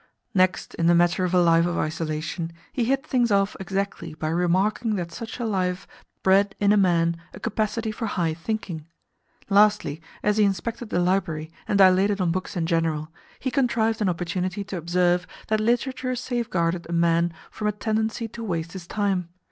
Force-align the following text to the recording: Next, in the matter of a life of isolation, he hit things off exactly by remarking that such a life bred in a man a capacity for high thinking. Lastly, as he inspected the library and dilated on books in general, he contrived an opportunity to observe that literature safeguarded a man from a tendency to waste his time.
Next, 0.33 0.73
in 0.73 0.87
the 0.87 0.95
matter 0.95 1.23
of 1.25 1.31
a 1.31 1.39
life 1.39 1.67
of 1.67 1.77
isolation, 1.77 2.51
he 2.73 2.85
hit 2.85 3.05
things 3.05 3.31
off 3.31 3.55
exactly 3.59 4.15
by 4.15 4.29
remarking 4.29 4.95
that 4.95 5.11
such 5.11 5.39
a 5.39 5.45
life 5.45 5.85
bred 6.23 6.55
in 6.59 6.73
a 6.73 6.75
man 6.75 7.17
a 7.35 7.39
capacity 7.39 7.91
for 7.91 8.07
high 8.07 8.33
thinking. 8.33 8.87
Lastly, 9.47 10.01
as 10.23 10.37
he 10.37 10.43
inspected 10.43 10.89
the 10.89 10.99
library 10.99 11.51
and 11.67 11.77
dilated 11.77 12.19
on 12.19 12.31
books 12.31 12.57
in 12.57 12.65
general, 12.65 13.09
he 13.37 13.51
contrived 13.51 14.01
an 14.01 14.09
opportunity 14.09 14.63
to 14.63 14.77
observe 14.77 15.27
that 15.49 15.59
literature 15.59 16.15
safeguarded 16.15 16.89
a 16.89 16.93
man 16.93 17.31
from 17.51 17.67
a 17.67 17.71
tendency 17.71 18.27
to 18.29 18.43
waste 18.43 18.71
his 18.73 18.87
time. 18.87 19.29